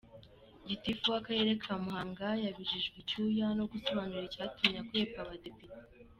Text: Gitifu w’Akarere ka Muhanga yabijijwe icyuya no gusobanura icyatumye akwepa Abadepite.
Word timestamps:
Gitifu 0.67 1.05
w’Akarere 1.13 1.51
ka 1.63 1.73
Muhanga 1.83 2.27
yabijijwe 2.45 2.95
icyuya 3.03 3.47
no 3.57 3.65
gusobanura 3.71 4.25
icyatumye 4.29 4.77
akwepa 4.83 5.19
Abadepite. 5.23 5.75